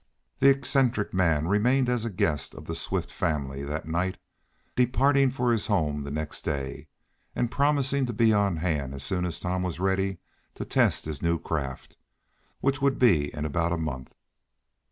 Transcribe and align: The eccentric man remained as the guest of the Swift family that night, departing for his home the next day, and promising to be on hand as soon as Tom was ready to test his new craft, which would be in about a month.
The 0.39 0.49
eccentric 0.49 1.13
man 1.13 1.47
remained 1.47 1.87
as 1.87 2.01
the 2.01 2.09
guest 2.09 2.55
of 2.55 2.65
the 2.65 2.73
Swift 2.73 3.11
family 3.11 3.63
that 3.63 3.87
night, 3.87 4.17
departing 4.75 5.29
for 5.29 5.51
his 5.51 5.67
home 5.67 6.01
the 6.01 6.09
next 6.09 6.43
day, 6.43 6.87
and 7.35 7.51
promising 7.51 8.07
to 8.07 8.11
be 8.13 8.33
on 8.33 8.57
hand 8.57 8.95
as 8.95 9.03
soon 9.03 9.25
as 9.25 9.39
Tom 9.39 9.61
was 9.61 9.79
ready 9.79 10.17
to 10.55 10.65
test 10.65 11.05
his 11.05 11.21
new 11.21 11.37
craft, 11.37 11.97
which 12.61 12.81
would 12.81 12.97
be 12.97 13.31
in 13.31 13.45
about 13.45 13.73
a 13.73 13.77
month. 13.77 14.11